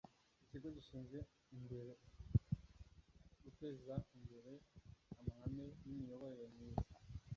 [0.43, 1.19] ikigo gishize
[1.57, 1.91] imbere
[3.41, 4.53] guteza imbere
[5.19, 6.87] amahame y' imiyoborere myiza